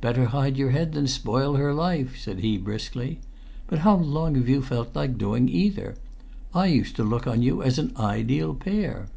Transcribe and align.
"Better 0.00 0.24
hide 0.28 0.56
your 0.56 0.70
head 0.70 0.92
than 0.94 1.06
spoil 1.06 1.56
her 1.56 1.74
life," 1.74 2.16
said 2.18 2.38
he 2.38 2.56
briskly. 2.56 3.20
"But 3.66 3.80
how 3.80 3.96
long 3.96 4.34
have 4.36 4.48
you 4.48 4.62
felt 4.62 4.96
like 4.96 5.18
doing 5.18 5.50
either? 5.50 5.96
I 6.54 6.68
used 6.68 6.96
to 6.96 7.04
look 7.04 7.26
on 7.26 7.42
you 7.42 7.62
as 7.62 7.78
an 7.78 7.92
ideal 7.98 8.54
pair." 8.54 9.08